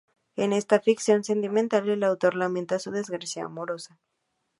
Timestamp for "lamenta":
2.33-2.79